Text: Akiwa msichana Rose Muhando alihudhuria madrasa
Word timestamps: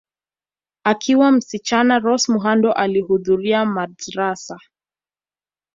Akiwa 0.83 1.31
msichana 1.31 1.99
Rose 1.99 2.31
Muhando 2.31 2.71
alihudhuria 2.71 3.65
madrasa 3.65 4.59